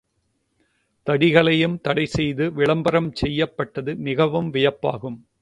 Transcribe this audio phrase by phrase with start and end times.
[1.07, 5.19] தடிகளையும் தடைசெய்து விளம்பரஞ் செய்யப்பட்டது மிகவும் வியப்பாகும்!